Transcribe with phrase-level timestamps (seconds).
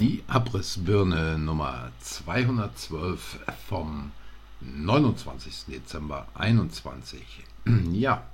[0.00, 3.38] Die Abrissbirne Nummer 212
[3.68, 4.10] vom
[4.60, 5.66] 29.
[5.68, 7.20] Dezember 21.
[7.92, 8.26] Ja,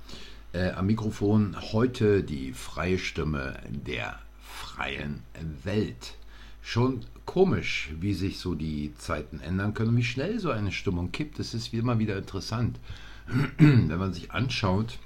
[0.53, 5.21] äh, am Mikrofon heute die freie Stimme der freien
[5.63, 6.15] Welt.
[6.63, 11.37] Schon komisch, wie sich so die Zeiten ändern können, wie schnell so eine Stimmung kippt.
[11.39, 12.79] Es ist wie immer wieder interessant,
[13.57, 14.97] wenn man sich anschaut,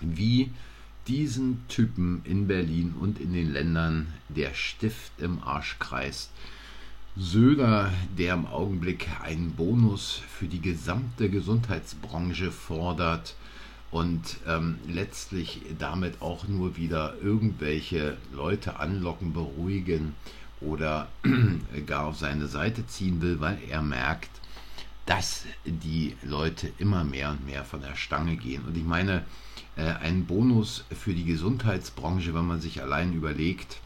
[0.00, 0.50] wie
[1.08, 6.30] diesen Typen in Berlin und in den Ländern der Stift im Arsch kreist.
[7.16, 13.34] Söder, der im Augenblick einen Bonus für die gesamte Gesundheitsbranche fordert
[13.90, 20.14] und ähm, letztlich damit auch nur wieder irgendwelche Leute anlocken, beruhigen
[20.62, 21.08] oder
[21.86, 24.30] gar auf seine Seite ziehen will, weil er merkt,
[25.06, 28.64] dass die Leute immer mehr und mehr von der Stange gehen.
[28.64, 29.24] Und ich meine,
[29.76, 33.80] äh, ein Bonus für die Gesundheitsbranche, wenn man sich allein überlegt,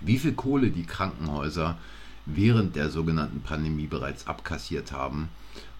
[0.00, 1.78] wie viel Kohle die Krankenhäuser
[2.26, 5.28] während der sogenannten Pandemie bereits abkassiert haben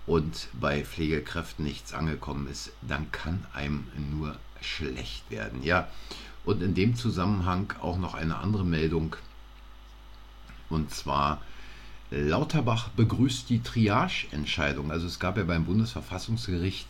[0.06, 5.62] und bei Pflegekräften nichts angekommen ist, dann kann einem nur schlecht werden.
[5.62, 5.88] Ja,
[6.44, 9.16] und in dem Zusammenhang auch noch eine andere Meldung.
[10.69, 11.41] Und zwar
[12.10, 14.91] Lauterbach begrüßt die Triage-Entscheidung.
[14.91, 16.86] Also es gab ja beim Bundesverfassungsgericht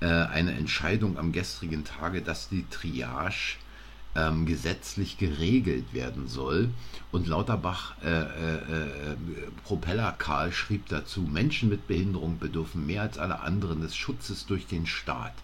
[0.00, 3.56] äh, eine Entscheidung am gestrigen Tage, dass die Triage
[4.14, 6.70] ähm, gesetzlich geregelt werden soll.
[7.10, 9.16] Und Lauterbach, äh, äh, äh,
[9.64, 14.66] Propeller Karl schrieb dazu, Menschen mit Behinderung bedürfen mehr als alle anderen des Schutzes durch
[14.66, 15.34] den Staat.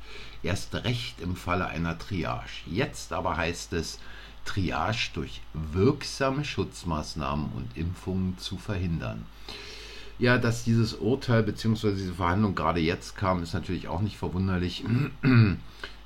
[0.43, 2.49] Erst recht im Falle einer Triage.
[2.67, 3.99] Jetzt aber heißt es,
[4.45, 9.27] Triage durch wirksame Schutzmaßnahmen und Impfungen zu verhindern.
[10.19, 11.93] Ja, dass dieses Urteil bzw.
[11.93, 14.85] diese Verhandlung gerade jetzt kam, ist natürlich auch nicht verwunderlich.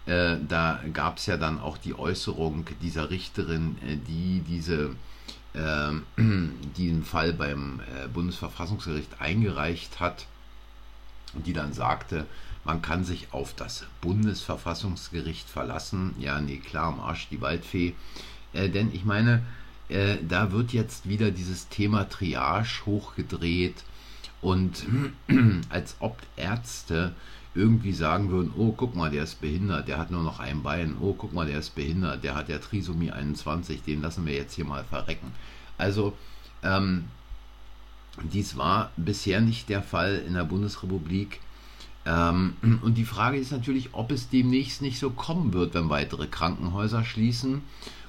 [0.04, 4.96] Äh, da gab es ja dann auch die Äußerung dieser Richterin, äh, die diese
[5.54, 5.92] äh,
[6.76, 10.26] diesen Fall beim äh, Bundesverfassungsgericht eingereicht hat
[11.34, 12.26] und die dann sagte,
[12.64, 16.14] man kann sich auf das Bundesverfassungsgericht verlassen.
[16.18, 17.94] Ja, nee, klar, am Arsch die Waldfee.
[18.52, 19.42] Äh, denn ich meine,
[19.88, 23.82] äh, da wird jetzt wieder dieses Thema Triage hochgedreht
[24.40, 24.86] und
[25.68, 27.14] als ob Ärzte
[27.54, 30.96] irgendwie sagen würden, oh, guck mal, der ist behindert, der hat nur noch ein Bein,
[31.00, 34.54] oh, guck mal, der ist behindert, der hat ja Trisomie 21, den lassen wir jetzt
[34.54, 35.32] hier mal verrecken.
[35.76, 36.16] Also,
[36.62, 37.04] ähm,
[38.32, 41.40] dies war bisher nicht der Fall in der Bundesrepublik.
[42.06, 46.26] Ähm, und die Frage ist natürlich, ob es demnächst nicht so kommen wird, wenn weitere
[46.26, 47.62] Krankenhäuser schließen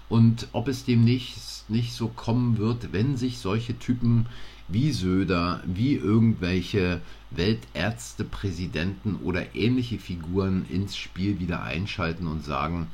[0.09, 4.25] und ob es demnächst nicht so kommen wird, wenn sich solche Typen
[4.67, 7.01] wie Söder, wie irgendwelche
[7.31, 12.87] Weltärztepräsidenten oder ähnliche Figuren ins Spiel wieder einschalten und sagen,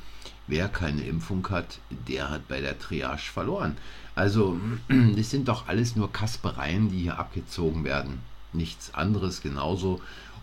[0.46, 1.78] wer keine Impfung hat,
[2.08, 3.76] der hat bei der Triage verloren.
[4.14, 4.58] Also,
[5.16, 8.18] das sind doch alles nur Kaspereien, die hier abgezogen werden.
[8.52, 10.00] Nichts anderes genauso.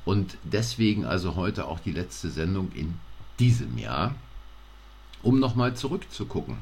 [0.08, 2.94] Und deswegen also heute auch die letzte Sendung in
[3.40, 4.16] diesem Jahr,
[5.22, 6.56] um nochmal zurückzugucken.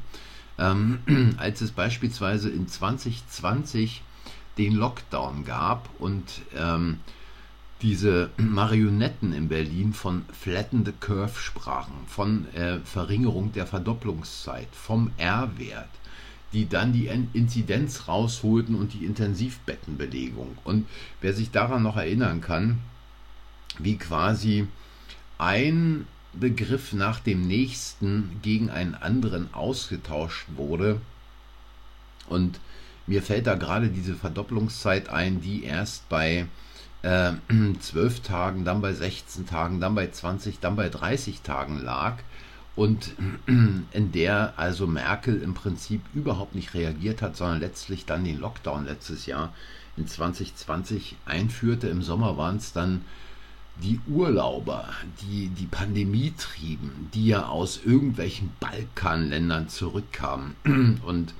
[0.57, 4.01] Ähm, als es beispielsweise in 2020
[4.57, 6.23] den Lockdown gab und
[6.57, 7.01] ähm,
[7.83, 15.11] diese Marionetten in Berlin von Flatten the Curve sprachen, von äh, Verringerung der Verdopplungszeit, vom
[15.17, 15.91] R-Wert,
[16.51, 20.57] die dann die Inzidenz rausholten und die Intensivbettenbelegung.
[20.63, 20.87] Und
[21.21, 22.79] wer sich daran noch erinnern kann,
[23.79, 24.67] wie quasi
[25.37, 30.99] ein Begriff nach dem nächsten gegen einen anderen ausgetauscht wurde
[32.27, 32.59] und
[33.07, 36.47] mir fällt da gerade diese Verdopplungszeit ein, die erst bei
[37.03, 37.33] äh,
[37.79, 42.17] 12 Tagen, dann bei 16 Tagen, dann bei 20, dann bei 30 Tagen lag
[42.75, 43.13] und
[43.45, 48.85] in der also Merkel im Prinzip überhaupt nicht reagiert hat, sondern letztlich dann den Lockdown
[48.85, 49.53] letztes Jahr
[49.97, 51.87] in 2020 einführte.
[51.87, 53.05] Im Sommer waren es dann
[53.83, 54.87] die Urlauber,
[55.21, 60.55] die die Pandemie trieben, die ja aus irgendwelchen Balkanländern zurückkamen.
[61.05, 61.33] Und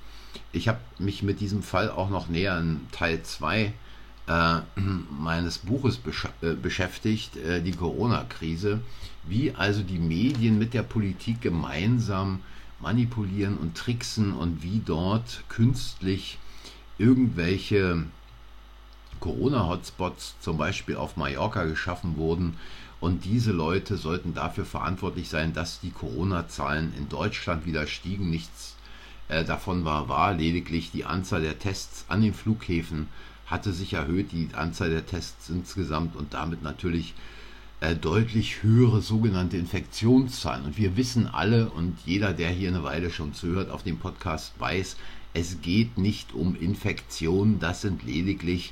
[0.52, 3.74] ich habe mich mit diesem Fall auch noch näher in Teil 2
[4.28, 4.60] äh,
[5.20, 8.82] meines Buches besch äh, beschäftigt, äh, die Corona-Krise,
[9.28, 12.42] wie also die Medien mit der Politik gemeinsam
[12.80, 16.38] manipulieren und tricksen und wie dort künstlich
[16.98, 18.04] irgendwelche
[19.26, 22.58] Corona-Hotspots zum Beispiel auf Mallorca geschaffen wurden.
[23.00, 28.30] Und diese Leute sollten dafür verantwortlich sein, dass die Corona-Zahlen in Deutschland wieder stiegen.
[28.30, 28.76] Nichts
[29.28, 33.08] äh, davon war wahr, lediglich die Anzahl der Tests an den Flughäfen
[33.48, 37.16] hatte sich erhöht, die Anzahl der Tests insgesamt und damit natürlich
[37.80, 40.66] äh, deutlich höhere sogenannte Infektionszahlen.
[40.66, 44.54] Und wir wissen alle und jeder, der hier eine Weile schon zuhört auf dem Podcast,
[44.60, 44.98] weiß,
[45.34, 48.72] Es geht nicht um Infektionen, das sind lediglich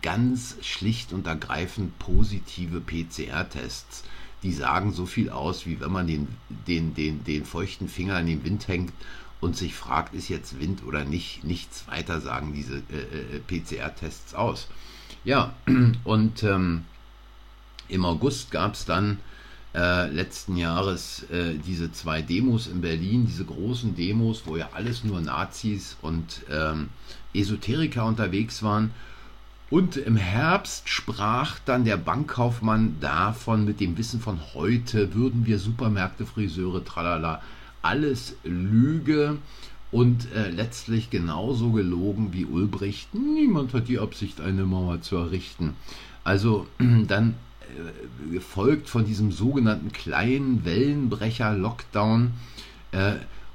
[0.00, 4.04] ganz schlicht und ergreifend positive PCR-Tests.
[4.44, 6.28] Die sagen so viel aus, wie wenn man den,
[6.68, 8.92] den, den, den feuchten Finger in den Wind hängt
[9.40, 11.44] und sich fragt, ist jetzt Wind oder nicht.
[11.44, 14.68] Nichts weiter sagen diese äh, äh PCR-Tests aus.
[15.24, 15.54] Ja,
[16.04, 16.84] und ähm,
[17.88, 19.18] im August gab es dann
[19.74, 25.04] äh, letzten Jahres äh, diese zwei Demos in Berlin, diese großen Demos, wo ja alles
[25.04, 26.88] nur Nazis und ähm,
[27.34, 28.92] Esoteriker unterwegs waren.
[29.70, 35.58] Und im Herbst sprach dann der Bankkaufmann davon, mit dem Wissen von heute würden wir
[35.58, 37.42] Supermärkte, Friseure, tralala,
[37.82, 39.36] alles Lüge
[39.90, 43.14] und äh, letztlich genauso gelogen wie Ulbricht.
[43.14, 45.74] Niemand hat die Absicht, eine Mauer zu errichten.
[46.24, 47.34] Also dann
[48.30, 52.32] gefolgt von diesem sogenannten kleinen Wellenbrecher-Lockdown
[52.92, 53.14] äh,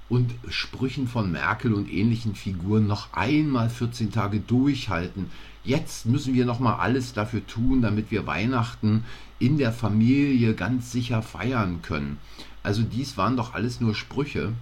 [0.09, 5.29] und Sprüchen von Merkel und ähnlichen Figuren noch einmal 14 Tage durchhalten.
[5.63, 9.05] Jetzt müssen wir noch mal alles dafür tun, damit wir Weihnachten
[9.39, 12.17] in der Familie ganz sicher feiern können.
[12.63, 14.53] Also dies waren doch alles nur Sprüche.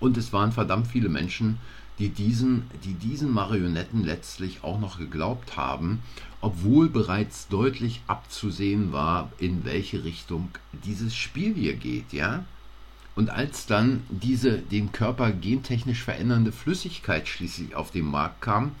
[0.00, 1.58] Und es waren verdammt viele Menschen,
[1.98, 6.02] die diesen, die diesen Marionetten letztlich auch noch geglaubt haben,
[6.40, 10.50] obwohl bereits deutlich abzusehen war, in welche Richtung
[10.84, 12.44] dieses Spiel hier geht, ja.
[13.16, 18.72] Und als dann diese den Körper gentechnisch verändernde Flüssigkeit schließlich auf den Markt kam,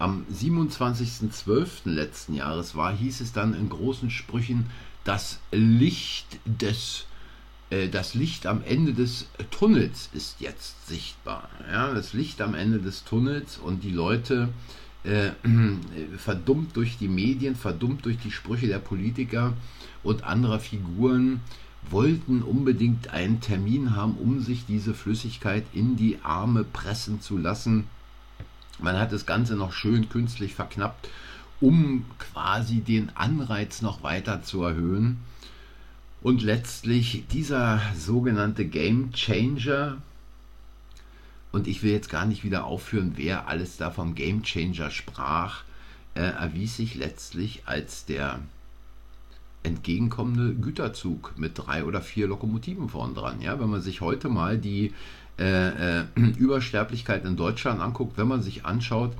[0.00, 1.82] am 27.12.
[1.84, 4.66] letzten Jahres war, hieß es dann in großen Sprüchen,
[5.04, 7.06] das Licht des
[7.92, 11.48] das Licht am Ende des Tunnels ist jetzt sichtbar.
[11.70, 14.48] Ja, das Licht am Ende des Tunnels und die Leute
[15.04, 15.30] äh,
[16.18, 19.54] verdummt durch die Medien, verdummt durch die Sprüche der Politiker
[20.02, 21.40] und anderer Figuren
[21.88, 27.86] wollten unbedingt einen Termin haben, um sich diese Flüssigkeit in die Arme pressen zu lassen.
[28.78, 31.08] Man hat das Ganze noch schön künstlich verknappt,
[31.60, 35.18] um quasi den Anreiz noch weiter zu erhöhen.
[36.22, 39.98] Und letztlich dieser sogenannte Game Changer,
[41.50, 45.64] und ich will jetzt gar nicht wieder aufführen, wer alles da vom Game Changer sprach,
[46.14, 48.40] äh, erwies sich letztlich als der
[49.62, 53.40] entgegenkommende Güterzug mit drei oder vier Lokomotiven vorn dran.
[53.40, 54.92] Ja, wenn man sich heute mal die
[55.38, 56.04] äh, äh,
[56.38, 59.12] Übersterblichkeit in Deutschland anguckt, wenn man sich anschaut,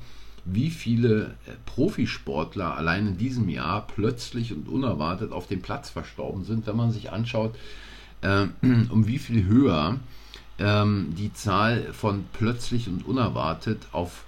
[0.45, 6.43] wie viele äh, Profisportler allein in diesem Jahr plötzlich und unerwartet auf dem Platz verstorben
[6.43, 7.55] sind, wenn man sich anschaut,
[8.21, 9.99] äh, um wie viel höher
[10.57, 14.25] ähm, die Zahl von plötzlich und unerwartet auf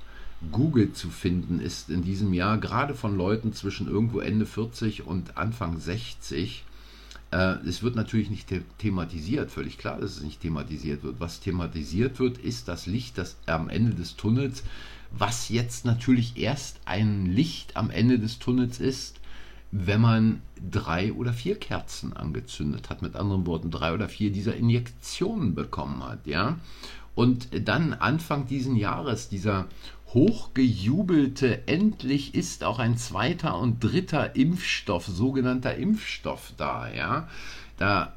[0.52, 5.38] Google zu finden ist in diesem Jahr, gerade von Leuten zwischen irgendwo Ende 40 und
[5.38, 6.66] Anfang 60.
[7.32, 11.20] Äh, es wird natürlich nicht the thematisiert, völlig klar, dass es nicht thematisiert wird.
[11.20, 14.64] Was thematisiert wird, ist das Licht, das am Ende des Tunnels
[15.18, 19.20] was jetzt natürlich erst ein Licht am Ende des Tunnels ist,
[19.72, 24.56] wenn man drei oder vier Kerzen angezündet hat, mit anderen Worten drei oder vier dieser
[24.56, 26.58] Injektionen bekommen hat, ja.
[27.16, 29.68] Und dann Anfang diesen Jahres dieser
[30.14, 37.28] hochgejubelte, endlich ist auch ein zweiter und dritter Impfstoff, sogenannter Impfstoff da, ja.
[37.78, 38.14] Da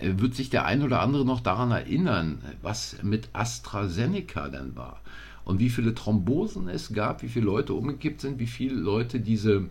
[0.00, 5.00] wird sich der ein oder andere noch daran erinnern, was mit AstraZeneca denn war
[5.48, 9.64] und wie viele Thrombosen es gab, wie viele Leute umgekippt sind, wie viele Leute diese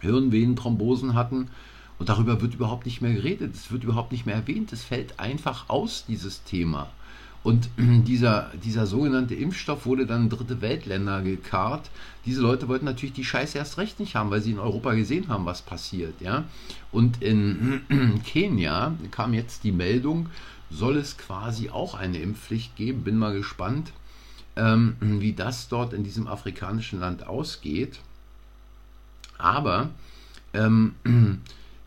[0.00, 1.48] Hirnvenenthrombosen hatten.
[1.98, 5.20] Und darüber wird überhaupt nicht mehr geredet, es wird überhaupt nicht mehr erwähnt, es fällt
[5.20, 6.88] einfach aus, dieses Thema.
[7.42, 11.90] Und dieser, dieser sogenannte Impfstoff wurde dann in dritte Weltländer gekarrt.
[12.24, 15.28] Diese Leute wollten natürlich die Scheiße erst recht nicht haben, weil sie in Europa gesehen
[15.28, 16.18] haben, was passiert.
[16.22, 16.44] Ja?
[16.92, 17.82] Und in
[18.24, 20.30] Kenia kam jetzt die Meldung,
[20.70, 23.04] soll es quasi auch eine Impfpflicht geben.
[23.04, 23.92] Bin mal gespannt
[24.56, 28.00] ähm, wie das dort in diesem afrikanischen Land ausgeht.
[29.38, 29.90] Aber
[30.52, 30.94] ähm,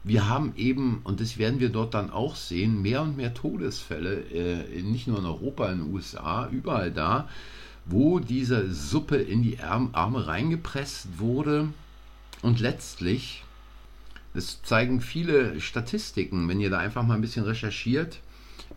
[0.04, 4.22] wir haben eben, und das werden wir dort dann auch sehen, mehr und mehr Todesfälle,
[4.32, 7.30] äh, nicht nur in Europa, in den USA, überall da,
[7.86, 11.70] wo diese Suppe in die Arme reingepresst wurde
[12.42, 13.44] und letztlich,
[14.34, 18.20] das zeigen viele Statistiken, wenn ihr da einfach mal ein bisschen recherchiert,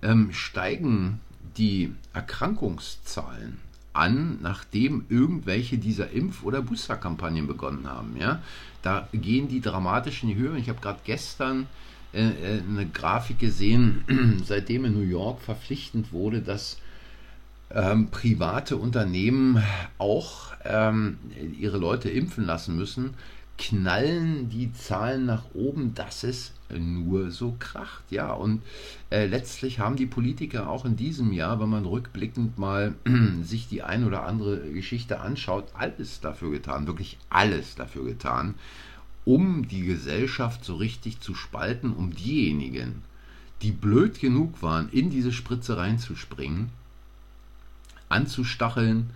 [0.03, 1.21] ähm, steigen
[1.57, 3.59] die Erkrankungszahlen
[3.99, 8.17] an, nachdem irgendwelche dieser Impf- oder Boosterkampagnen begonnen haben.
[8.17, 8.43] Ja?
[8.83, 10.57] Da gehen die dramatisch in die Höhe.
[10.59, 11.67] Ich habe gerade gestern
[12.13, 16.79] äh, äh eine Grafik gesehen, seitdem in New York verpflichtend wurde, dass
[17.71, 19.63] ähm, private Unternehmen
[19.99, 21.19] auch ähm,
[21.59, 23.15] ihre Leute impfen lassen müssen,
[23.59, 28.05] knallen die Zahlen nach oben, dass es nur so kracht.
[28.11, 28.63] Ja, und
[29.11, 32.95] äh, letztlich haben die Politiker auch in diesem Jahr, wenn man rückblickend mal
[33.43, 38.55] sich die ein oder andere Geschichte anschaut, alles dafür getan, wirklich alles dafür getan,
[39.25, 43.03] um die Gesellschaft so richtig zu spalten, um diejenigen,
[43.63, 46.71] die blöd genug waren, in diese Spritze reinzuspringen,
[48.09, 49.11] anzustacheln,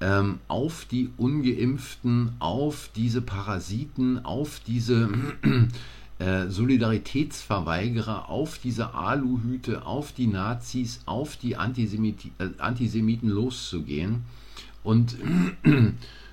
[0.00, 5.08] ähm, auf die ungeimpften, auf diese Parasiten, auf diese
[6.18, 14.24] äh, Solidaritätsverweigerer, auf diese Aluhüte, auf die Nazis, auf die Antisemiti äh, Antisemiten loszugehen.
[14.82, 15.16] Und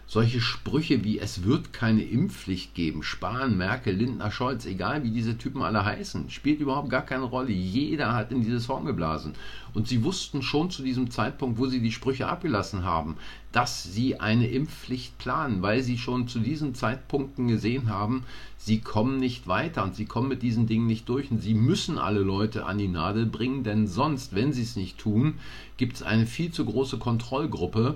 [0.06, 5.38] solche Sprüche wie es wird keine Impfpflicht geben, Spahn, Merkel, Lindner, Scholz, egal wie diese
[5.38, 7.52] Typen alle heißen, spielt überhaupt gar keine Rolle.
[7.52, 9.34] Jeder hat in dieses Horn geblasen.
[9.74, 13.18] Und sie wussten schon zu diesem Zeitpunkt, wo sie die Sprüche abgelassen haben,
[13.52, 18.24] dass sie eine Impfpflicht planen, weil sie schon zu diesen Zeitpunkten gesehen haben,
[18.58, 21.98] sie kommen nicht weiter und sie kommen mit diesen Dingen nicht durch und sie müssen
[21.98, 25.36] alle Leute an die Nadel bringen, denn sonst, wenn sie es nicht tun,
[25.78, 27.96] gibt es eine viel zu große Kontrollgruppe,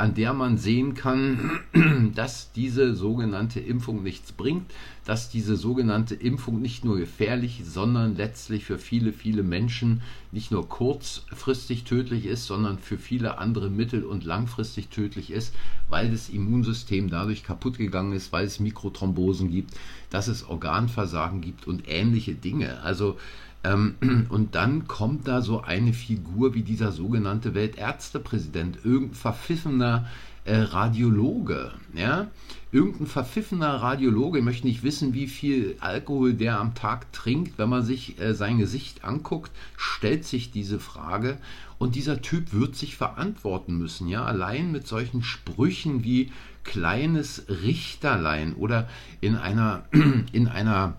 [0.00, 1.60] an der man sehen kann,
[2.14, 4.72] dass diese sogenannte Impfung nichts bringt,
[5.04, 10.00] dass diese sogenannte Impfung nicht nur gefährlich, sondern letztlich für viele, viele Menschen
[10.32, 15.54] nicht nur kurzfristig tödlich ist, sondern für viele andere mittel- und langfristig tödlich ist,
[15.90, 19.74] weil das Immunsystem dadurch kaputt gegangen ist, weil es Mikrothrombosen gibt,
[20.08, 22.80] dass es Organversagen gibt und ähnliche Dinge.
[22.80, 23.18] Also
[23.64, 23.94] ähm,
[24.30, 30.06] und dann kommt da so eine Figur wie dieser sogenannte Weltärztepräsident, irgendein verpfiffener
[30.44, 32.28] äh, Radiologe, ja,
[32.72, 37.68] irgendein verpfiffener Radiologe, ich möchte nicht wissen, wie viel Alkohol der am Tag trinkt, wenn
[37.68, 41.38] man sich äh, sein Gesicht anguckt, stellt sich diese Frage.
[41.78, 46.30] Und dieser Typ wird sich verantworten müssen, ja, allein mit solchen Sprüchen wie
[46.62, 48.88] kleines Richterlein oder
[49.20, 49.84] in einer
[50.32, 50.94] in einer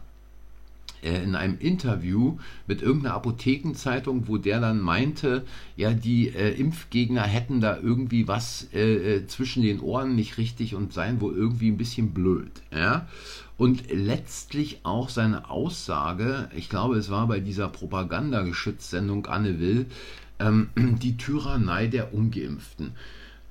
[1.01, 7.59] in einem Interview mit irgendeiner Apothekenzeitung, wo der dann meinte, ja, die äh, Impfgegner hätten
[7.59, 11.77] da irgendwie was äh, äh, zwischen den Ohren nicht richtig und seien wohl irgendwie ein
[11.77, 12.51] bisschen blöd.
[12.71, 13.07] Ja?
[13.57, 19.87] Und letztlich auch seine Aussage, ich glaube, es war bei dieser Propagandageschützsendung Anne Will,
[20.39, 22.93] ähm, die Tyrannei der Ungeimpften.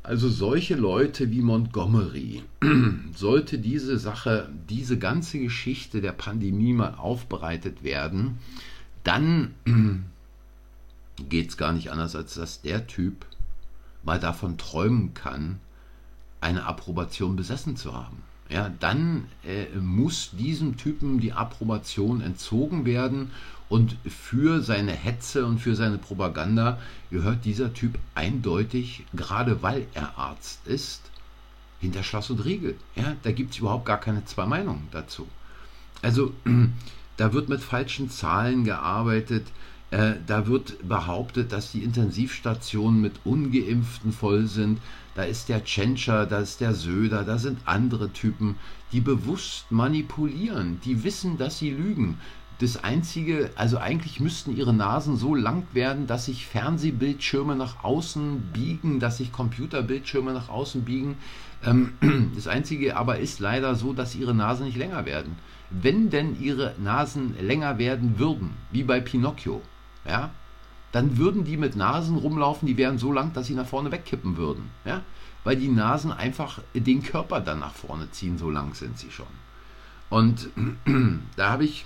[0.02, 2.42] Also solche Leute wie Montgomery,
[3.14, 8.38] sollte diese Sache, diese ganze Geschichte der Pandemie mal aufbereitet werden,
[9.04, 9.54] dann
[11.28, 13.26] geht es gar nicht anders, als dass der Typ
[14.02, 15.61] mal davon träumen kann,
[16.40, 18.23] eine Approbation besessen zu haben.
[18.50, 23.30] Ja, dann äh, muss diesem Typen die Approbation entzogen werden
[23.69, 26.78] und für seine Hetze und für seine Propaganda
[27.11, 31.02] gehört dieser Typ eindeutig, gerade weil er Arzt ist,
[31.80, 32.75] hinter Schloss und Riegel.
[32.97, 35.28] Ja, da gibt es überhaupt gar keine zwei Meinungen dazu.
[36.02, 36.35] Also
[37.16, 39.47] da wird mit falschen Zahlen gearbeitet.
[39.90, 44.80] Äh, da wird behauptet, dass die Intensivstationen mit Ungeimpften voll sind.
[45.14, 48.56] Da ist der Tschentscher, da ist der Söder, da sind andere Typen,
[48.92, 52.18] die bewusst manipulieren, die wissen, dass sie lügen
[52.61, 58.50] das einzige, also eigentlich müssten ihre Nasen so lang werden, dass sich Fernsehbildschirme nach außen
[58.52, 61.16] biegen, dass sich Computerbildschirme nach außen biegen.
[61.64, 61.94] Ähm,
[62.35, 65.37] das einzige aber ist leider so, dass ihre Nasen nicht länger werden.
[65.70, 69.62] Wenn denn ihre Nasen länger werden würden, wie bei Pinocchio,
[70.04, 70.30] ja,
[70.92, 74.37] dann würden die mit Nasen rumlaufen, die wären so lang, dass sie nach vorne wegkippen
[74.37, 75.02] würden, ja,
[75.45, 79.26] weil die Nasen einfach den Körper dann nach vorne ziehen, so lang sind sie schon.
[80.09, 80.49] Und
[81.37, 81.85] da habe ich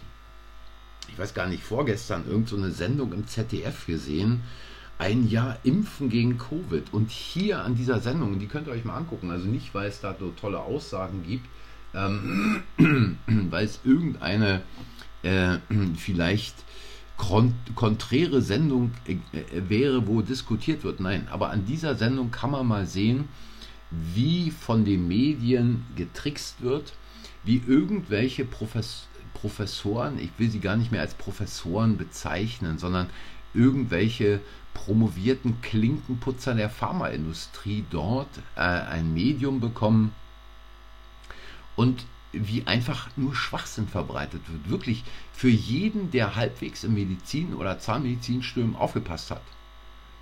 [1.15, 4.43] ich weiß gar nicht, vorgestern irgendeine so Sendung im ZDF gesehen.
[4.99, 6.93] Ein Jahr Impfen gegen Covid.
[6.93, 10.01] Und hier an dieser Sendung, die könnt ihr euch mal angucken, also nicht, weil es
[10.01, 11.47] da so tolle Aussagen gibt,
[11.95, 12.63] ähm,
[13.27, 14.63] weil es irgendeine
[15.23, 15.59] äh,
[15.97, 16.57] vielleicht
[17.17, 19.17] konträre Sendung äh,
[19.69, 21.01] wäre, wo diskutiert wird.
[21.01, 23.29] Nein, aber an dieser Sendung kann man mal sehen,
[23.91, 26.95] wie von den Medien getrickst wird,
[27.45, 33.11] wie irgendwelche Professoren Professoren, ich will sie gar nicht mehr als Professoren bezeichnen, sondern
[33.53, 34.41] irgendwelche
[34.73, 40.15] promovierten Klinkenputzer der Pharmaindustrie dort äh, ein Medium bekommen
[41.77, 44.71] und wie einfach nur Schwachsinn verbreitet wird.
[44.71, 49.43] Wirklich für jeden, der halbwegs im Medizin- oder Zahnmedizinstudium aufgepasst hat.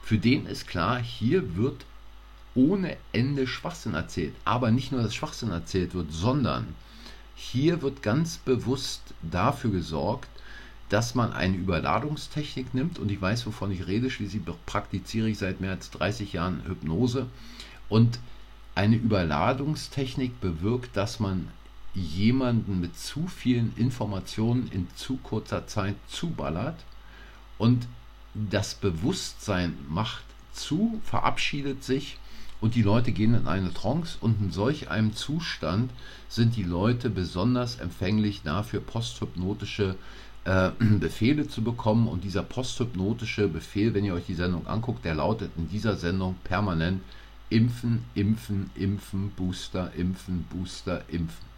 [0.03, 1.85] Für den ist klar, hier wird
[2.55, 4.35] ohne Ende Schwachsinn erzählt.
[4.45, 6.75] Aber nicht nur, dass Schwachsinn erzählt wird, sondern
[7.35, 10.29] hier wird ganz bewusst dafür gesorgt,
[10.89, 15.61] dass man eine Überladungstechnik nimmt und ich weiß, wovon ich rede, schließlich praktiziere ich seit
[15.61, 17.27] mehr als 30 Jahren Hypnose
[17.89, 18.19] und
[18.75, 21.49] eine Überladungstechnik bewirkt, dass man
[21.95, 26.79] jemanden mit zu vielen Informationen in zu kurzer Zeit zuballert
[27.59, 27.87] und
[28.35, 32.19] das Bewusstsein macht zu, verabschiedet sich
[32.63, 35.91] und die Leute gehen in eine Trance und in solch einem Zustand
[36.29, 39.97] sind die Leute besonders empfänglich dafür, posthypnotische
[40.45, 42.07] äh, Befehle zu bekommen.
[42.07, 46.37] Und dieser posthypnotische Befehl, wenn ihr euch die Sendung anguckt, der lautet in dieser Sendung
[46.45, 47.03] permanent
[47.51, 51.52] Impfen, Impfen, Impfen, Booster, Impfen, Booster, Impfen.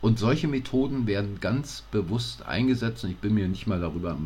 [0.00, 4.16] Und solche Methoden werden ganz bewusst eingesetzt und ich bin mir nicht mal darüber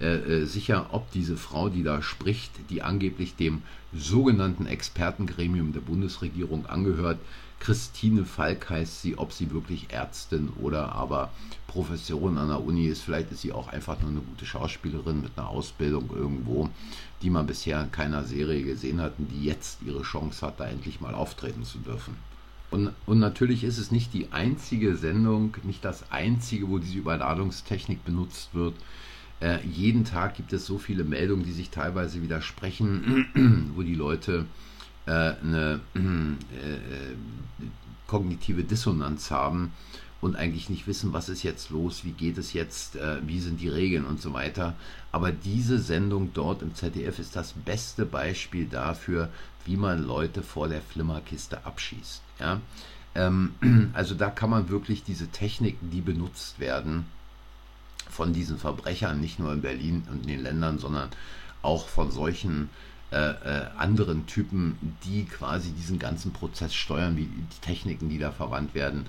[0.00, 5.80] äh, äh, sicher, ob diese Frau, die da spricht, die angeblich dem sogenannten Expertengremium der
[5.80, 7.18] Bundesregierung angehört,
[7.60, 11.32] Christine Falk heißt sie, ob sie wirklich Ärztin oder aber
[11.66, 13.02] Professorin an der Uni ist.
[13.02, 16.70] Vielleicht ist sie auch einfach nur eine gute Schauspielerin mit einer Ausbildung irgendwo,
[17.20, 20.66] die man bisher in keiner Serie gesehen hat und die jetzt ihre Chance hat, da
[20.66, 22.16] endlich mal auftreten zu dürfen.
[22.70, 28.04] Und, und natürlich ist es nicht die einzige Sendung, nicht das einzige, wo diese Überladungstechnik
[28.04, 28.74] benutzt wird.
[29.40, 34.46] Äh, jeden Tag gibt es so viele Meldungen, die sich teilweise widersprechen, wo die Leute
[35.06, 37.14] äh, eine äh,
[38.06, 39.72] kognitive Dissonanz haben
[40.20, 43.60] und eigentlich nicht wissen, was ist jetzt los, wie geht es jetzt, äh, wie sind
[43.60, 44.74] die Regeln und so weiter.
[45.12, 49.30] Aber diese Sendung dort im ZDF ist das beste Beispiel dafür,
[49.68, 52.22] wie man Leute vor der Flimmerkiste abschießt.
[52.40, 52.60] Ja?
[53.14, 53.54] Ähm,
[53.92, 57.06] also da kann man wirklich diese Techniken, die benutzt werden,
[58.10, 61.10] von diesen Verbrechern, nicht nur in Berlin und in den Ländern, sondern
[61.60, 62.70] auch von solchen
[63.10, 68.32] äh, äh, anderen Typen, die quasi diesen ganzen Prozess steuern, wie die Techniken, die da
[68.32, 69.06] verwandt werden,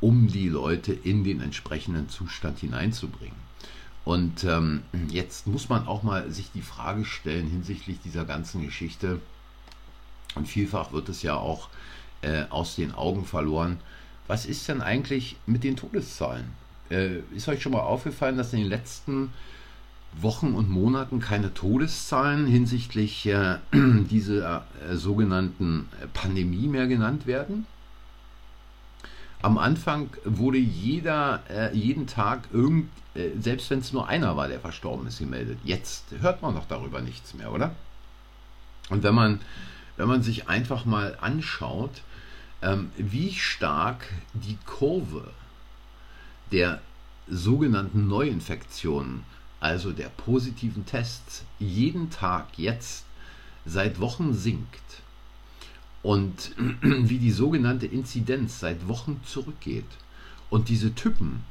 [0.00, 3.46] um die Leute in den entsprechenden Zustand hineinzubringen.
[4.04, 9.20] Und ähm, jetzt muss man auch mal sich die Frage stellen hinsichtlich dieser ganzen Geschichte.
[10.36, 11.68] Und vielfach wird es ja auch
[12.22, 13.78] äh, aus den Augen verloren.
[14.28, 16.52] Was ist denn eigentlich mit den Todeszahlen?
[16.90, 19.32] Äh, ist euch schon mal aufgefallen, dass in den letzten
[20.18, 27.66] Wochen und Monaten keine Todeszahlen hinsichtlich äh, dieser äh, sogenannten Pandemie mehr genannt werden?
[29.42, 34.48] Am Anfang wurde jeder, äh, jeden Tag irgend, äh, selbst wenn es nur einer war,
[34.48, 35.58] der verstorben ist, gemeldet.
[35.64, 37.74] Jetzt hört man doch darüber nichts mehr, oder?
[38.88, 39.40] Und wenn man,
[39.96, 42.02] wenn man sich einfach mal anschaut,
[42.62, 45.30] ähm, wie stark die Kurve
[46.52, 46.80] der
[47.28, 49.24] sogenannten Neuinfektionen,
[49.60, 53.04] also der positiven Tests, jeden Tag jetzt
[53.64, 55.02] seit Wochen sinkt
[56.02, 59.86] und wie die sogenannte Inzidenz seit Wochen zurückgeht
[60.50, 61.44] und diese Typen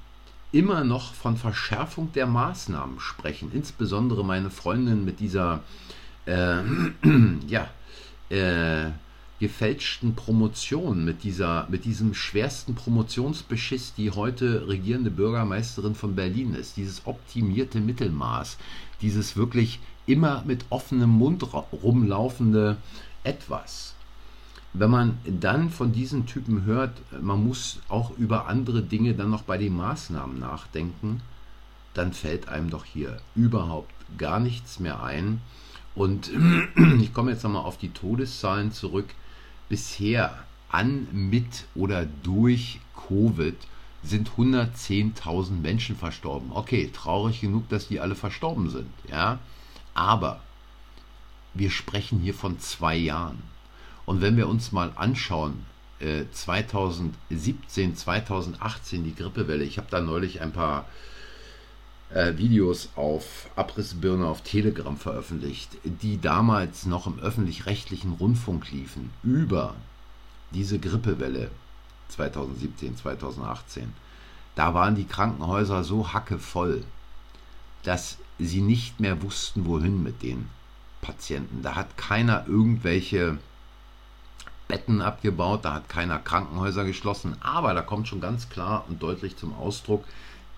[0.51, 5.61] immer noch von Verschärfung der Maßnahmen sprechen, insbesondere meine Freundin mit dieser
[6.25, 6.61] äh,
[7.47, 7.67] ja,
[8.29, 8.91] äh,
[9.39, 16.77] gefälschten Promotion, mit, dieser, mit diesem schwersten Promotionsbeschiss, die heute regierende Bürgermeisterin von Berlin ist,
[16.77, 18.57] dieses optimierte Mittelmaß,
[19.01, 21.43] dieses wirklich immer mit offenem Mund
[21.83, 22.77] rumlaufende
[23.23, 23.95] Etwas.
[24.73, 29.43] Wenn man dann von diesen Typen hört, man muss auch über andere Dinge dann noch
[29.43, 31.21] bei den Maßnahmen nachdenken,
[31.93, 35.41] dann fällt einem doch hier überhaupt gar nichts mehr ein.
[35.95, 36.29] Und
[37.01, 39.07] ich komme jetzt nochmal auf die Todeszahlen zurück
[39.69, 40.37] bisher
[40.69, 43.55] an, mit oder durch Covid
[44.03, 46.51] sind 110.000 Menschen verstorben.
[46.51, 49.39] Okay, traurig genug, dass die alle verstorben sind, ja.
[49.93, 50.41] Aber
[51.53, 53.41] wir sprechen hier von zwei Jahren.
[54.05, 55.65] Und wenn wir uns mal anschauen,
[55.99, 60.85] 2017, äh, 2018 die Grippewelle, ich habe da neulich ein paar
[62.09, 69.75] äh, Videos auf Abrissbirne auf Telegram veröffentlicht, die damals noch im öffentlich-rechtlichen Rundfunk liefen, über
[70.51, 71.49] diese Grippewelle
[72.09, 73.93] 2017, 2018.
[74.55, 76.83] Da waren die Krankenhäuser so hackevoll,
[77.83, 80.49] dass sie nicht mehr wussten, wohin mit den
[81.01, 81.61] Patienten.
[81.61, 83.37] Da hat keiner irgendwelche
[84.67, 89.37] Betten abgebaut, da hat keiner Krankenhäuser geschlossen, aber da kommt schon ganz klar und deutlich
[89.37, 90.05] zum Ausdruck,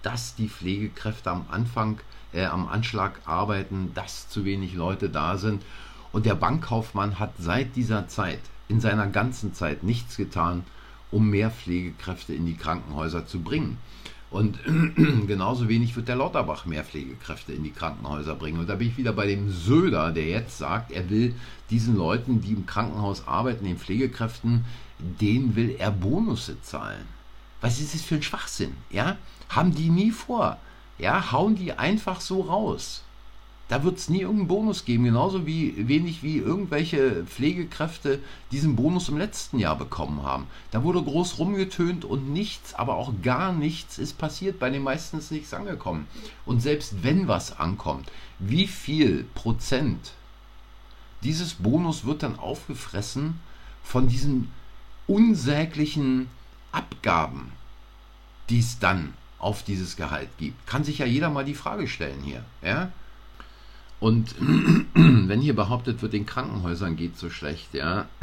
[0.07, 1.99] dass die Pflegekräfte am Anfang,
[2.31, 5.63] äh, am Anschlag arbeiten, dass zu wenig Leute da sind.
[6.13, 8.39] Und der Bankkaufmann hat seit dieser Zeit,
[8.69, 10.63] in seiner ganzen Zeit, nichts getan,
[11.11, 13.79] um mehr Pflegekräfte in die Krankenhäuser zu bringen.
[14.31, 14.59] Und
[15.27, 18.61] genauso wenig wird der Lauterbach mehr Pflegekräfte in die Krankenhäuser bringen.
[18.61, 21.35] Und da bin ich wieder bei dem Söder, der jetzt sagt, er will
[21.69, 24.63] diesen Leuten, die im Krankenhaus arbeiten, den Pflegekräften,
[24.99, 27.16] denen will er Bonusse zahlen.
[27.61, 28.75] Was ist das für ein Schwachsinn?
[28.89, 29.17] Ja?
[29.49, 30.57] Haben die nie vor.
[30.99, 33.03] Ja, hauen die einfach so raus.
[33.67, 39.09] Da wird es nie irgendeinen Bonus geben, genauso wie wenig wie irgendwelche Pflegekräfte diesen Bonus
[39.09, 40.47] im letzten Jahr bekommen haben.
[40.71, 44.59] Da wurde groß rumgetönt und nichts, aber auch gar nichts ist passiert.
[44.59, 46.07] Bei den meisten ist nichts angekommen.
[46.45, 50.13] Und selbst wenn was ankommt, wie viel Prozent
[51.23, 53.39] dieses Bonus wird dann aufgefressen
[53.83, 54.49] von diesen
[55.07, 56.29] unsäglichen
[56.77, 57.51] Abgaben,
[58.49, 60.67] die es dann auf dieses Gehalt gibt?
[60.67, 62.43] Kann sich ja jeder mal die Frage stellen hier.
[62.61, 62.91] Ja?
[63.99, 64.35] Und
[64.93, 68.05] wenn hier behauptet wird, den Krankenhäusern geht so schlecht, ja,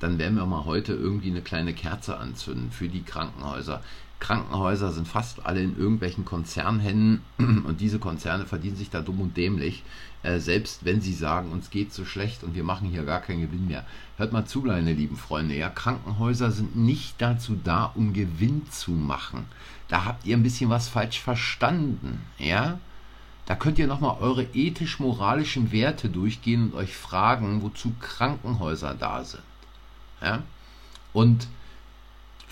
[0.00, 3.82] dann werden wir mal heute irgendwie eine kleine Kerze anzünden für die Krankenhäuser.
[4.20, 9.36] Krankenhäuser sind fast alle in irgendwelchen Konzernhänden und diese Konzerne verdienen sich da dumm und
[9.36, 9.82] dämlich,
[10.22, 13.42] äh, selbst wenn sie sagen, uns geht so schlecht und wir machen hier gar keinen
[13.42, 13.84] Gewinn mehr.
[14.16, 18.92] Hört mal zu, meine lieben Freunde, ja, Krankenhäuser sind nicht dazu da, um Gewinn zu
[18.92, 19.44] machen.
[19.88, 22.78] Da habt ihr ein bisschen was falsch verstanden, ja.
[23.46, 29.42] Da könnt ihr nochmal eure ethisch-moralischen Werte durchgehen und euch fragen, wozu Krankenhäuser da sind.
[30.22, 30.42] Ja?
[31.12, 31.46] Und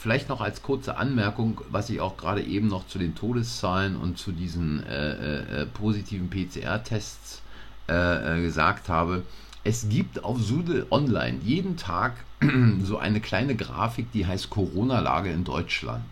[0.02, 4.18] vielleicht noch als kurze Anmerkung, was ich auch gerade eben noch zu den Todeszahlen und
[4.18, 7.40] zu diesen äh, äh, äh positiven PCR-Tests
[7.88, 9.22] äh, äh, gesagt habe.
[9.62, 12.14] Es gibt auf Sude Online jeden Tag
[12.82, 16.02] so eine kleine Grafik, die heißt Corona-Lage in Deutschland.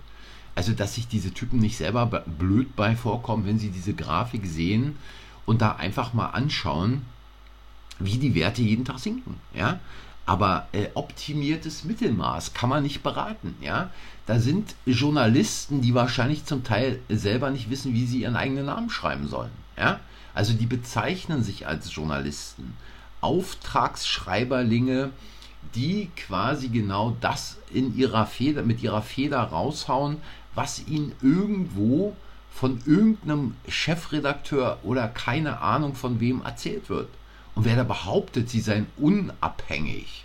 [0.54, 4.96] Also, dass sich diese Typen nicht selber blöd bei vorkommen, wenn sie diese Grafik sehen
[5.46, 7.02] und da einfach mal anschauen,
[7.98, 9.34] wie die Werte jeden Tag sinken.
[9.52, 9.80] Ja?
[10.30, 13.56] Aber äh, optimiertes Mittelmaß kann man nicht beraten.
[13.60, 13.90] Ja?
[14.26, 18.90] Da sind Journalisten, die wahrscheinlich zum Teil selber nicht wissen, wie sie ihren eigenen Namen
[18.90, 19.50] schreiben sollen.
[19.76, 19.98] Ja?
[20.32, 22.74] Also die bezeichnen sich als Journalisten.
[23.20, 25.10] Auftragsschreiberlinge,
[25.74, 30.18] die quasi genau das in ihrer Feder, mit ihrer Feder raushauen,
[30.54, 32.14] was ihnen irgendwo
[32.54, 37.08] von irgendeinem Chefredakteur oder keine Ahnung von wem erzählt wird.
[37.60, 40.24] Und wer da behauptet, sie seien unabhängig,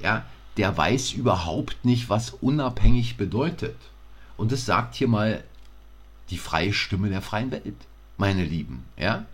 [0.00, 0.24] ja,
[0.56, 3.74] der weiß überhaupt nicht, was unabhängig bedeutet.
[4.36, 5.42] Und das sagt hier mal
[6.30, 7.74] die freie Stimme der freien Welt,
[8.18, 8.84] meine Lieben.
[8.96, 9.24] Ja?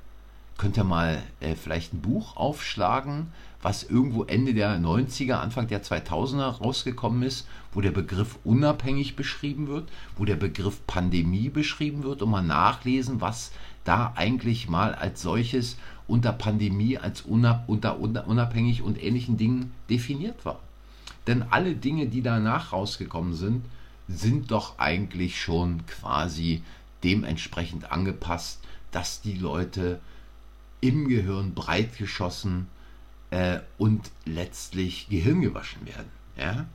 [0.57, 3.31] Könnt ihr mal äh, vielleicht ein Buch aufschlagen,
[3.61, 9.69] was irgendwo Ende der 90er, Anfang der 2000er rausgekommen ist, wo der Begriff unabhängig beschrieben
[9.69, 13.53] wird, wo der Begriff Pandemie beschrieben wird und mal nachlesen, was
[13.85, 15.77] da eigentlich mal als solches
[16.11, 20.61] unter Pandemie, als unab, unter, unter unabhängig und ähnlichen Dingen definiert war.
[21.27, 23.65] Denn alle Dinge, die danach rausgekommen sind,
[24.09, 26.63] sind doch eigentlich schon quasi
[27.05, 30.01] dementsprechend angepasst, dass die Leute
[30.81, 32.67] im Gehirn breit geschossen
[33.31, 36.11] äh, und letztlich gehirngewaschen werden.
[36.37, 36.67] Ja?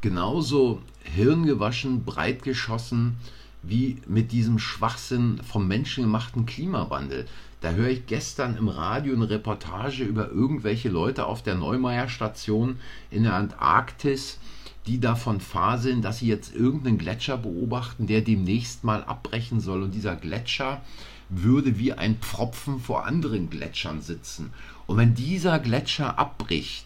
[0.00, 3.16] Genauso hirngewaschen, breit geschossen
[3.62, 7.26] wie mit diesem Schwachsinn vom menschengemachten Klimawandel.
[7.64, 12.76] Da höre ich gestern im Radio eine Reportage über irgendwelche Leute auf der Neumeier Station
[13.10, 14.38] in der Antarktis,
[14.86, 19.82] die davon faseln, dass sie jetzt irgendeinen Gletscher beobachten, der demnächst mal abbrechen soll.
[19.82, 20.82] Und dieser Gletscher
[21.30, 24.52] würde wie ein Pfropfen vor anderen Gletschern sitzen.
[24.86, 26.84] Und wenn dieser Gletscher abbricht,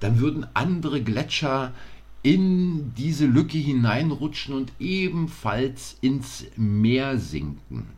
[0.00, 1.74] dann würden andere Gletscher
[2.22, 7.97] in diese Lücke hineinrutschen und ebenfalls ins Meer sinken.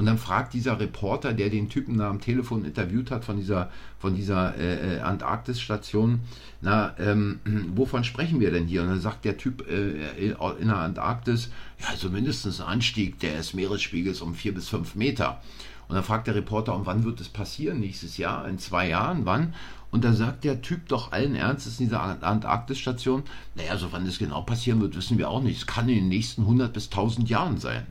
[0.00, 3.70] Und dann fragt dieser Reporter, der den Typen da am Telefon interviewt hat von dieser,
[3.98, 6.20] von dieser äh, äh Antarktis-Station,
[6.62, 7.40] na, ähm,
[7.74, 8.80] wovon sprechen wir denn hier?
[8.80, 9.90] Und dann sagt der Typ äh,
[10.22, 15.42] in der Antarktis, ja, also mindestens ein Anstieg des Meeresspiegels um vier bis fünf Meter.
[15.86, 17.80] Und dann fragt der Reporter, und wann wird es passieren?
[17.80, 18.48] Nächstes Jahr?
[18.48, 19.26] In zwei Jahren?
[19.26, 19.52] Wann?
[19.90, 24.18] Und da sagt der Typ doch allen Ernstes in dieser Antarktis-Station, naja, so wann das
[24.18, 25.58] genau passieren wird, wissen wir auch nicht.
[25.58, 27.86] Es kann in den nächsten 100 bis 1000 Jahren sein.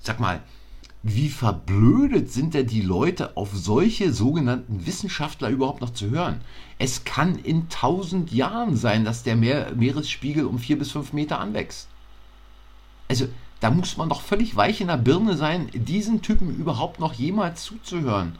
[0.00, 0.40] Sag mal,
[1.02, 6.40] wie verblödet sind denn die Leute, auf solche sogenannten Wissenschaftler überhaupt noch zu hören?
[6.78, 11.38] Es kann in 1000 Jahren sein, dass der Meer Meeresspiegel um 4 bis 5 Meter
[11.38, 11.88] anwächst.
[13.08, 13.28] Also,
[13.60, 17.64] da muss man doch völlig weich in der Birne sein, diesen Typen überhaupt noch jemals
[17.64, 18.36] zuzuhören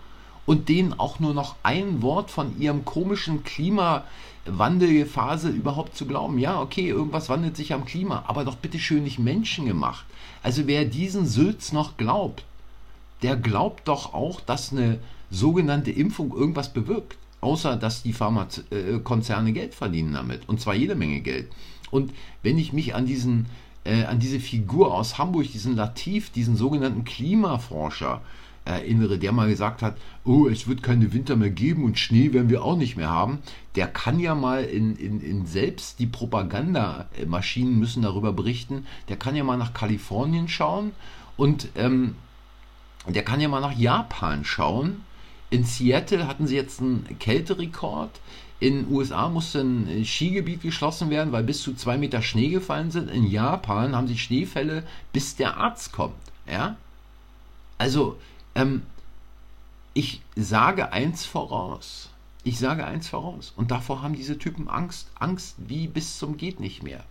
[0.49, 6.39] und denen auch nur noch ein Wort von ihrem komischen Klimawandelphase überhaupt zu glauben.
[6.39, 10.07] Ja, okay, irgendwas wandelt sich am Klima, aber doch bitte schön nicht menschengemacht.
[10.43, 12.45] Also wer diesen Sülz noch glaubt,
[13.23, 14.99] der glaubt doch auch, dass eine
[15.31, 17.17] sogenannte Impfung irgendwas bewirkt.
[17.41, 20.49] Außer dass die Pharmakonzerne Geld verdienen damit.
[20.49, 21.47] Und zwar jede Menge Geld.
[21.93, 23.47] Und wenn ich mich an diesen
[23.85, 28.21] äh, an diese Figur aus Hamburg, diesen Latif, diesen sogenannten Klimaforscher
[28.65, 32.51] erinnere, der mal gesagt hat, oh, es wird keine Winter mehr geben und Schnee werden
[32.51, 33.39] wir auch nicht mehr haben,
[33.77, 39.37] der kann ja mal in, in, in selbst die Propagandamaschinen müssen darüber berichten, der kann
[39.37, 40.93] ja mal nach Kalifornien schauen
[41.39, 42.15] und ähm,
[43.15, 45.05] der kann ja mal nach Japan schauen.
[45.51, 48.11] In Seattle hatten sie jetzt einen Kälterekord.
[48.61, 52.91] In den USA musste ein Skigebiet geschlossen werden, weil bis zu zwei Meter Schnee gefallen
[52.91, 53.09] sind.
[53.09, 56.17] In Japan haben sie Schneefälle, bis der Arzt kommt.
[56.51, 56.77] Ja?
[57.79, 58.19] Also,
[58.55, 58.83] ähm,
[59.95, 62.11] ich sage eins voraus.
[62.43, 63.53] Ich sage eins voraus.
[63.57, 65.09] Und davor haben diese Typen Angst.
[65.19, 67.05] Angst wie bis zum geht nicht mehr.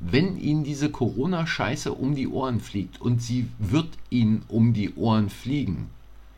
[0.00, 5.28] Wenn ihnen diese Corona-Scheiße um die Ohren fliegt und sie wird ihnen um die Ohren
[5.28, 5.90] fliegen,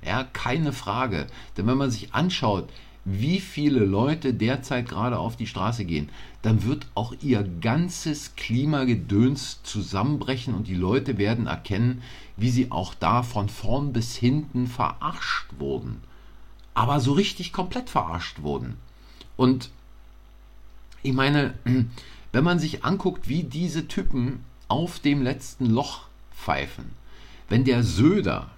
[0.04, 1.28] ja, keine Frage.
[1.56, 2.68] Denn wenn man sich anschaut,
[3.04, 6.08] wie viele Leute derzeit gerade auf die Straße gehen,
[6.42, 12.02] dann wird auch ihr ganzes Klimagedöns zusammenbrechen und die Leute werden erkennen,
[12.36, 16.00] wie sie auch da von vorn bis hinten verarscht wurden.
[16.74, 18.76] Aber so richtig komplett verarscht wurden.
[19.36, 19.70] Und
[21.02, 21.54] ich meine,
[22.32, 26.86] wenn man sich anguckt, wie diese Typen auf dem letzten Loch pfeifen,
[27.48, 28.50] wenn der Söder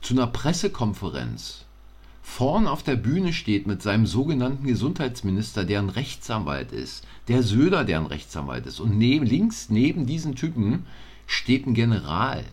[0.00, 1.64] zu einer Pressekonferenz
[2.22, 7.84] vorn auf der Bühne steht mit seinem sogenannten Gesundheitsminister, der ein Rechtsanwalt ist, der Söder,
[7.84, 10.86] der ein Rechtsanwalt ist, und neben, links neben diesen Typen
[11.26, 12.44] steht ein General.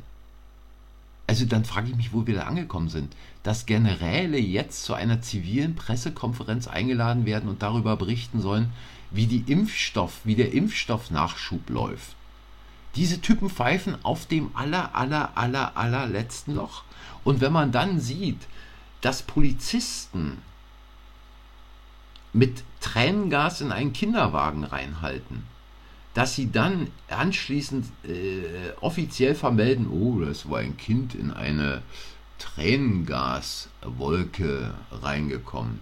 [1.26, 3.16] Also dann frage ich mich, wo wir da angekommen sind.
[3.44, 8.70] Dass Generäle jetzt zu einer zivilen Pressekonferenz eingeladen werden und darüber berichten sollen,
[9.14, 12.16] wie die Impfstoff, wie der Impfstoffnachschub läuft.
[12.96, 16.84] Diese Typen pfeifen auf dem aller, aller, aller, allerletzten Loch.
[17.24, 18.40] Und wenn man dann sieht,
[19.02, 20.40] dass Polizisten
[22.34, 25.44] mit Tränengas in einen Kinderwagen reinhalten,
[26.14, 28.44] dass sie dann anschließend äh,
[28.82, 31.82] offiziell vermelden, oh, das war ein Kind in eine
[32.38, 35.80] Tränengaswolke reingekommen.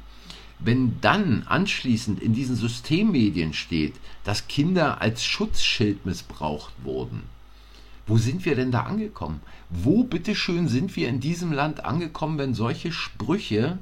[0.63, 7.23] Wenn dann anschließend in diesen Systemmedien steht, dass Kinder als Schutzschild missbraucht wurden,
[8.05, 9.41] wo sind wir denn da angekommen?
[9.69, 13.79] Wo bitteschön sind wir in diesem Land angekommen, wenn solche Sprüche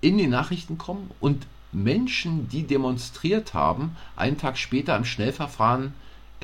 [0.00, 5.92] in die Nachrichten kommen und Menschen, die demonstriert haben, einen Tag später im Schnellverfahren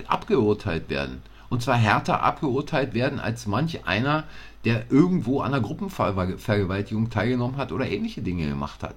[0.06, 1.22] abgeurteilt werden?
[1.52, 4.24] Und zwar härter abgeurteilt werden als manch einer,
[4.64, 8.94] der irgendwo an einer Gruppenvergewaltigung teilgenommen hat oder ähnliche Dinge gemacht hat.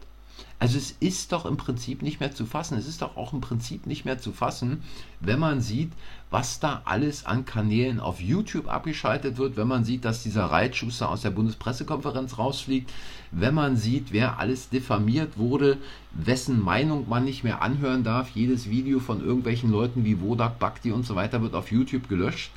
[0.57, 2.77] Also es ist doch im Prinzip nicht mehr zu fassen.
[2.77, 4.83] Es ist doch auch im Prinzip nicht mehr zu fassen,
[5.19, 5.91] wenn man sieht,
[6.31, 11.09] was da alles an Kanälen auf YouTube abgeschaltet wird, wenn man sieht, dass dieser Reitschuster
[11.09, 12.91] aus der Bundespressekonferenz rausfliegt,
[13.31, 15.77] wenn man sieht, wer alles diffamiert wurde,
[16.13, 18.29] wessen Meinung man nicht mehr anhören darf.
[18.29, 22.51] Jedes Video von irgendwelchen Leuten wie Wodak, Bhakti und so weiter wird auf YouTube gelöscht.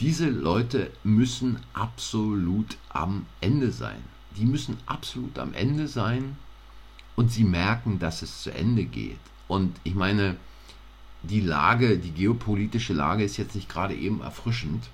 [0.00, 4.17] Diese Leute müssen absolut am Ende sein.
[4.38, 6.36] Die müssen absolut am Ende sein
[7.16, 9.18] und sie merken, dass es zu Ende geht.
[9.48, 10.36] Und ich meine,
[11.22, 14.84] die Lage, die geopolitische Lage ist jetzt nicht gerade eben erfrischend.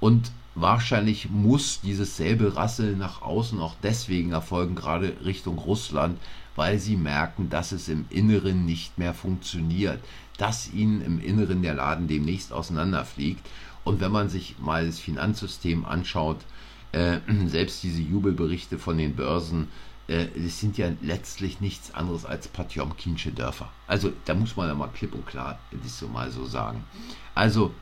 [0.00, 6.18] Und wahrscheinlich muss dieses Säbelrasseln nach außen auch deswegen erfolgen, gerade Richtung Russland,
[6.56, 10.02] weil sie merken, dass es im Inneren nicht mehr funktioniert,
[10.38, 13.46] dass ihnen im Inneren der Laden demnächst auseinanderfliegt.
[13.84, 16.38] Und wenn man sich mal das Finanzsystem anschaut,
[16.96, 19.68] äh, selbst diese Jubelberichte von den Börsen,
[20.08, 23.68] äh, das sind ja letztlich nichts anderes als Patjomkinsche Dörfer.
[23.86, 26.84] Also da muss man ja mal klipp und klar das so mal so sagen.
[27.34, 27.72] Also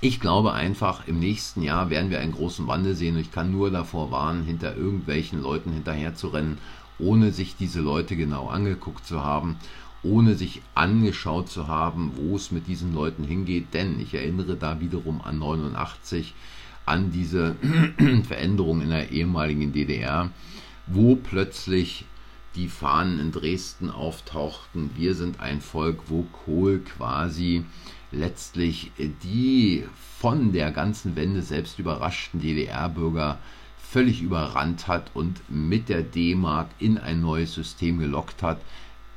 [0.00, 3.52] ich glaube einfach, im nächsten Jahr werden wir einen großen Wandel sehen und ich kann
[3.52, 6.58] nur davor warnen, hinter irgendwelchen Leuten hinterher zu rennen,
[6.98, 9.56] ohne sich diese Leute genau angeguckt zu haben,
[10.02, 13.72] ohne sich angeschaut zu haben, wo es mit diesen Leuten hingeht.
[13.74, 16.34] Denn ich erinnere da wiederum an 89,
[16.86, 17.56] an diese
[18.26, 20.30] Veränderung in der ehemaligen DDR
[20.86, 22.04] wo plötzlich
[22.54, 24.90] die Fahnen in Dresden auftauchten.
[24.94, 27.64] Wir sind ein Volk, wo Kohl quasi
[28.10, 28.92] letztlich
[29.22, 29.84] die
[30.18, 33.38] von der ganzen Wende selbst überraschten DDR-Bürger
[33.78, 38.60] völlig überrannt hat und mit der D-Mark in ein neues System gelockt hat.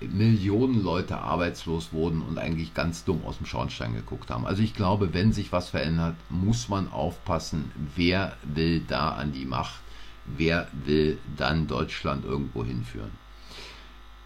[0.08, 4.46] Millionen Leute arbeitslos wurden und eigentlich ganz dumm aus dem Schornstein geguckt haben.
[4.46, 9.46] Also ich glaube, wenn sich was verändert, muss man aufpassen, wer will da an die
[9.46, 9.80] Macht
[10.26, 13.12] wer will dann Deutschland irgendwo hinführen.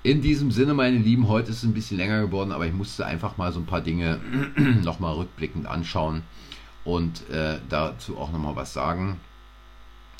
[0.01, 3.05] In diesem Sinne, meine Lieben, heute ist es ein bisschen länger geworden, aber ich musste
[3.05, 4.19] einfach mal so ein paar Dinge
[4.83, 6.23] nochmal rückblickend anschauen
[6.85, 9.19] und äh, dazu auch nochmal was sagen.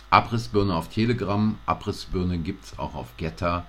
[0.09, 3.65] Abrissbirne auf Telegram, Abrissbirne gibt es auch auf Getter.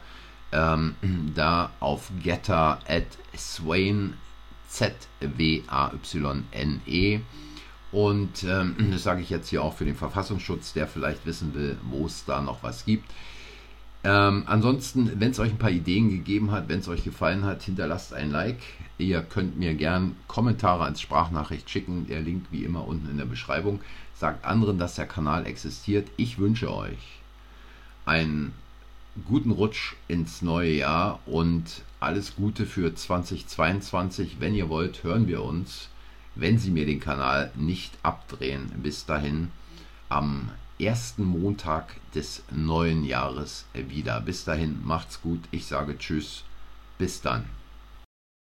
[0.52, 0.94] Ähm,
[1.34, 4.14] da auf Getter at Swain,
[4.68, 5.60] Z-W-A-Y-N-E.
[7.92, 11.76] Und ähm, das sage ich jetzt hier auch für den Verfassungsschutz, der vielleicht wissen will,
[11.90, 13.10] wo es da noch was gibt.
[14.02, 17.62] Ähm, ansonsten, wenn es euch ein paar Ideen gegeben hat, wenn es euch gefallen hat,
[17.62, 18.60] hinterlasst ein Like.
[18.96, 22.06] Ihr könnt mir gern Kommentare als Sprachnachricht schicken.
[22.06, 23.80] Der Link wie immer unten in der Beschreibung.
[24.14, 26.08] Sagt anderen, dass der Kanal existiert.
[26.16, 27.20] Ich wünsche euch
[28.06, 28.52] einen
[29.28, 34.36] guten Rutsch ins neue Jahr und alles Gute für 2022.
[34.38, 35.88] Wenn ihr wollt, hören wir uns,
[36.34, 38.70] wenn Sie mir den Kanal nicht abdrehen.
[38.82, 39.50] Bis dahin
[40.08, 44.20] am ersten Montag des neuen Jahres wieder.
[44.20, 45.40] Bis dahin macht's gut.
[45.50, 46.44] Ich sage Tschüss.
[46.98, 47.59] Bis dann.